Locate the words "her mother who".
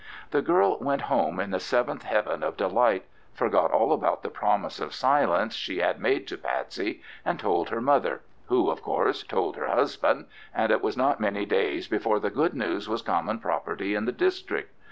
7.69-8.71